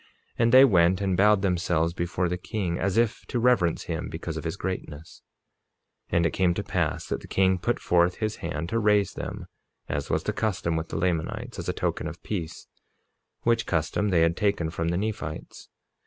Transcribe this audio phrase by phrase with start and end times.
[0.39, 4.35] And they went and bowed themselves before the king, as if to reverence him because
[4.35, 5.21] of his greatness.
[6.09, 9.13] 47:23 And it came to pass that the king put forth his hand to raise
[9.13, 9.45] them,
[9.87, 12.65] as was the custom with the Lamanites, as a token of peace,
[13.43, 15.69] which custom they had taken from the Nephites.